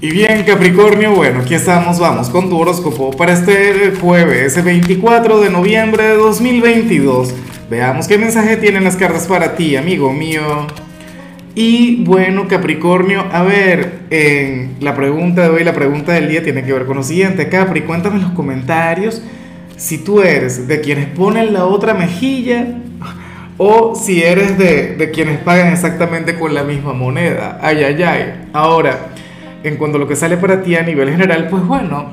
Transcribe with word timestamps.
Y 0.00 0.12
bien, 0.12 0.44
Capricornio, 0.44 1.12
bueno, 1.12 1.40
aquí 1.40 1.54
estamos, 1.54 1.98
vamos 1.98 2.30
con 2.30 2.48
tu 2.48 2.56
horóscopo 2.56 3.10
para 3.10 3.32
este 3.32 3.90
jueves 4.00 4.62
24 4.62 5.40
de 5.40 5.50
noviembre 5.50 6.04
de 6.04 6.14
2022. 6.14 7.34
Veamos 7.68 8.06
qué 8.06 8.16
mensaje 8.16 8.56
tienen 8.58 8.84
las 8.84 8.94
cartas 8.94 9.26
para 9.26 9.56
ti, 9.56 9.74
amigo 9.74 10.12
mío. 10.12 10.68
Y 11.56 12.04
bueno, 12.04 12.46
Capricornio, 12.46 13.24
a 13.32 13.42
ver, 13.42 14.02
la 14.78 14.94
pregunta 14.94 15.42
de 15.42 15.48
hoy, 15.48 15.64
la 15.64 15.74
pregunta 15.74 16.12
del 16.12 16.28
día 16.28 16.44
tiene 16.44 16.62
que 16.62 16.72
ver 16.72 16.86
con 16.86 16.98
lo 16.98 17.02
siguiente. 17.02 17.48
Capri, 17.48 17.80
cuéntame 17.80 18.18
en 18.18 18.22
los 18.22 18.32
comentarios 18.34 19.20
si 19.76 19.98
tú 19.98 20.20
eres 20.20 20.68
de 20.68 20.80
quienes 20.80 21.06
ponen 21.06 21.52
la 21.52 21.64
otra 21.64 21.94
mejilla 21.94 22.68
o 23.56 23.96
si 23.96 24.22
eres 24.22 24.58
de, 24.58 24.94
de 24.94 25.10
quienes 25.10 25.38
pagan 25.40 25.72
exactamente 25.72 26.38
con 26.38 26.54
la 26.54 26.62
misma 26.62 26.92
moneda. 26.92 27.58
Ay, 27.60 27.82
ay, 27.82 28.00
ay. 28.00 28.34
Ahora 28.52 29.08
en 29.62 29.76
cuanto 29.76 29.96
a 29.96 30.00
lo 30.00 30.08
que 30.08 30.16
sale 30.16 30.36
para 30.36 30.62
ti 30.62 30.76
a 30.76 30.82
nivel 30.82 31.10
general, 31.10 31.48
pues 31.48 31.66
bueno, 31.66 32.06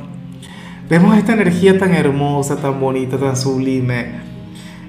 vemos 0.89 1.17
esta 1.17 1.33
energía 1.33 1.77
tan 1.77 1.93
hermosa, 1.93 2.57
tan 2.57 2.79
bonita, 2.79 3.17
tan 3.17 3.35
sublime. 3.35 4.25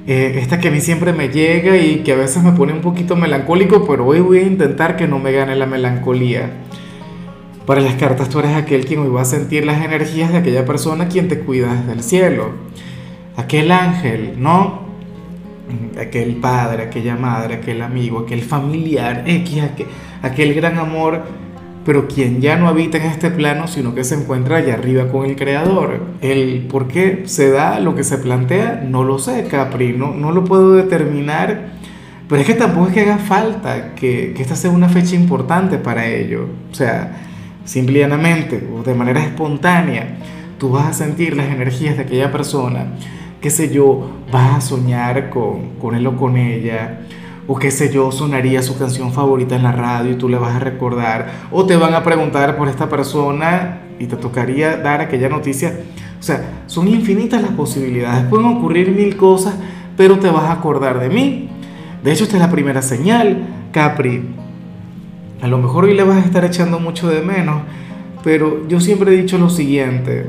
Eh, 0.06 0.38
esta 0.40 0.60
que 0.60 0.68
a 0.68 0.70
mí 0.70 0.80
siempre 0.80 1.12
me 1.12 1.28
llega 1.28 1.76
y 1.76 2.04
que 2.04 2.12
a 2.12 2.16
veces 2.16 2.42
me 2.42 2.52
pone 2.52 2.72
un 2.72 2.80
poquito 2.80 3.16
melancólico, 3.16 3.86
pero 3.86 4.06
hoy 4.06 4.20
voy 4.20 4.38
a 4.38 4.42
intentar 4.42 4.96
que 4.96 5.08
no 5.08 5.18
me 5.18 5.32
gane 5.32 5.56
la 5.56 5.66
melancolía. 5.66 6.50
Para 7.66 7.80
las 7.80 7.94
cartas 7.94 8.28
tú 8.28 8.38
eres 8.38 8.54
aquel 8.54 8.86
quien 8.86 9.00
hoy 9.00 9.08
va 9.08 9.22
a 9.22 9.24
sentir 9.24 9.66
las 9.66 9.84
energías 9.84 10.30
de 10.30 10.38
aquella 10.38 10.64
persona 10.64 11.08
quien 11.08 11.26
te 11.26 11.40
cuida 11.40 11.74
desde 11.74 11.92
el 11.92 12.02
cielo. 12.04 12.50
Aquel 13.36 13.72
ángel, 13.72 14.34
¿no? 14.38 14.86
Aquel 16.00 16.36
padre, 16.36 16.84
aquella 16.84 17.16
madre, 17.16 17.56
aquel 17.56 17.82
amigo, 17.82 18.20
aquel 18.20 18.42
familiar, 18.42 19.24
X, 19.26 19.64
aquel, 19.64 19.86
aquel 20.22 20.54
gran 20.54 20.78
amor 20.78 21.24
pero 21.86 22.08
quien 22.08 22.40
ya 22.40 22.56
no 22.56 22.66
habita 22.66 22.98
en 22.98 23.04
este 23.04 23.30
plano, 23.30 23.68
sino 23.68 23.94
que 23.94 24.02
se 24.02 24.16
encuentra 24.16 24.56
allá 24.56 24.74
arriba 24.74 25.06
con 25.06 25.24
el 25.24 25.36
Creador. 25.36 26.00
El 26.20 26.66
por 26.68 26.88
qué 26.88 27.22
se 27.26 27.48
da 27.50 27.78
lo 27.78 27.94
que 27.94 28.02
se 28.02 28.18
plantea, 28.18 28.84
no 28.84 29.04
lo 29.04 29.20
sé, 29.20 29.44
Capri, 29.44 29.92
no, 29.92 30.12
no 30.12 30.32
lo 30.32 30.44
puedo 30.44 30.74
determinar, 30.74 31.74
pero 32.28 32.40
es 32.40 32.46
que 32.46 32.54
tampoco 32.54 32.88
es 32.88 32.94
que 32.94 33.02
haga 33.02 33.18
falta 33.18 33.94
que, 33.94 34.34
que 34.34 34.42
esta 34.42 34.56
sea 34.56 34.72
una 34.72 34.88
fecha 34.88 35.14
importante 35.14 35.78
para 35.78 36.06
ello. 36.06 36.48
O 36.72 36.74
sea, 36.74 37.22
simplemente 37.64 38.68
o 38.74 38.82
de 38.82 38.94
manera 38.94 39.22
espontánea, 39.22 40.16
tú 40.58 40.70
vas 40.70 40.86
a 40.88 40.92
sentir 40.92 41.36
las 41.36 41.46
energías 41.46 41.96
de 41.96 42.02
aquella 42.02 42.32
persona, 42.32 42.86
qué 43.40 43.48
sé 43.48 43.72
yo, 43.72 44.10
vas 44.32 44.56
a 44.56 44.60
soñar 44.60 45.30
con, 45.30 45.76
con 45.80 45.94
él 45.94 46.04
o 46.08 46.16
con 46.16 46.36
ella 46.36 47.02
o 47.48 47.56
qué 47.56 47.70
sé 47.70 47.92
yo, 47.92 48.10
sonaría 48.10 48.62
su 48.62 48.78
canción 48.78 49.12
favorita 49.12 49.56
en 49.56 49.62
la 49.62 49.72
radio 49.72 50.12
y 50.12 50.16
tú 50.16 50.28
le 50.28 50.38
vas 50.38 50.56
a 50.56 50.58
recordar, 50.58 51.46
o 51.50 51.64
te 51.64 51.76
van 51.76 51.94
a 51.94 52.02
preguntar 52.02 52.56
por 52.56 52.68
esta 52.68 52.88
persona 52.88 53.82
y 53.98 54.06
te 54.06 54.16
tocaría 54.16 54.76
dar 54.76 55.00
aquella 55.00 55.28
noticia. 55.28 55.80
O 56.18 56.22
sea, 56.22 56.62
son 56.66 56.88
infinitas 56.88 57.42
las 57.42 57.52
posibilidades, 57.52 58.24
pueden 58.24 58.46
ocurrir 58.46 58.90
mil 58.90 59.16
cosas, 59.16 59.54
pero 59.96 60.18
te 60.18 60.30
vas 60.30 60.44
a 60.44 60.52
acordar 60.52 60.98
de 60.98 61.08
mí. 61.08 61.48
De 62.02 62.12
hecho, 62.12 62.24
esta 62.24 62.36
es 62.36 62.42
la 62.42 62.50
primera 62.50 62.82
señal, 62.82 63.46
Capri. 63.72 64.22
A 65.40 65.46
lo 65.46 65.58
mejor 65.58 65.84
hoy 65.84 65.94
le 65.94 66.02
vas 66.02 66.16
a 66.16 66.26
estar 66.26 66.44
echando 66.44 66.80
mucho 66.80 67.08
de 67.08 67.22
menos, 67.22 67.62
pero 68.24 68.66
yo 68.68 68.80
siempre 68.80 69.12
he 69.12 69.16
dicho 69.16 69.38
lo 69.38 69.50
siguiente, 69.50 70.26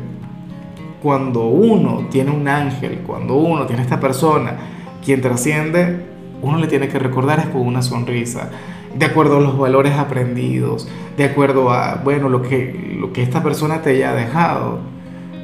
cuando 1.02 1.46
uno 1.46 2.08
tiene 2.12 2.32
un 2.32 2.48
ángel, 2.48 3.00
cuando 3.06 3.36
uno 3.36 3.66
tiene 3.66 3.82
esta 3.82 4.00
persona, 4.00 4.58
quien 5.04 5.22
trasciende, 5.22 6.17
uno 6.42 6.58
le 6.58 6.68
tiene 6.68 6.88
que 6.88 7.00
recordar 7.00 7.40
es 7.40 7.46
con 7.48 7.62
una 7.62 7.82
sonrisa, 7.82 8.50
de 8.96 9.06
acuerdo 9.06 9.38
a 9.38 9.42
los 9.42 9.58
valores 9.58 9.94
aprendidos, 9.94 10.88
de 11.16 11.26
acuerdo 11.26 11.72
a, 11.72 12.02
bueno, 12.04 12.30
lo 12.30 12.42
que, 12.42 12.96
lo 13.00 13.14
que 13.14 13.24
esta 13.24 13.44
persona 13.44 13.82
te 13.82 13.92
haya 13.92 14.14
dejado. 14.14 14.80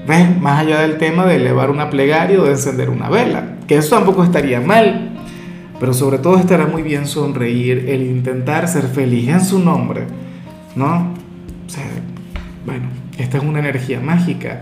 ¿Ves? 0.08 0.38
Más 0.42 0.60
allá 0.60 0.82
del 0.82 0.98
tema 0.98 1.26
de 1.26 1.38
elevar 1.38 1.70
una 1.70 1.90
plegaria 1.90 2.40
o 2.40 2.44
de 2.44 2.52
encender 2.52 2.90
una 2.90 3.10
vela, 3.10 3.56
que 3.68 3.78
eso 3.78 3.96
tampoco 3.96 4.24
estaría 4.24 4.60
mal, 4.60 5.12
pero 5.80 5.94
sobre 5.94 6.18
todo 6.18 6.38
estará 6.38 6.66
muy 6.66 6.82
bien 6.82 7.08
sonreír, 7.08 7.86
el 7.90 8.04
intentar 8.04 8.68
ser 8.68 8.84
feliz 8.84 9.30
en 9.30 9.42
su 9.42 9.60
nombre, 9.60 10.04
¿no? 10.76 11.14
O 11.66 11.70
sea, 11.70 11.86
bueno, 12.66 12.88
esta 13.18 13.38
es 13.38 13.44
una 13.44 13.60
energía 13.60 14.02
mágica 14.02 14.62